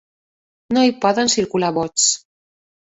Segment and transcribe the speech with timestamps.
[0.77, 2.11] No hi poden circular bots.